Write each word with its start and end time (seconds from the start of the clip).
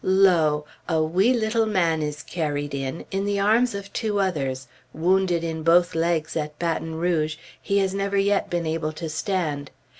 Lo! 0.03 0.65
a 0.89 0.99
wee 1.03 1.31
little 1.31 1.67
man 1.67 2.01
is 2.01 2.23
carried 2.23 2.73
in, 2.73 3.05
in 3.11 3.23
the 3.23 3.39
arms 3.39 3.75
of 3.75 3.93
two 3.93 4.19
others, 4.19 4.67
wounded 4.93 5.43
in 5.43 5.61
both 5.61 5.93
legs 5.93 6.35
at 6.35 6.57
Baton 6.57 6.95
Rouge, 6.95 7.35
he 7.61 7.77
has 7.77 7.93
never 7.93 8.17
yet 8.17 8.49
been 8.49 8.65
able 8.65 8.93
to 8.93 9.07
stand.... 9.07 9.69